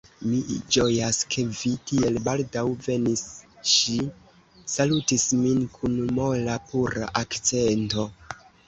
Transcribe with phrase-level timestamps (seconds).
[0.27, 0.37] Mi
[0.75, 3.23] ĝojas, ke vi tiel baldaŭ venis,
[3.75, 4.01] ŝi
[4.79, 8.13] salutis min kun mola, pura akcento.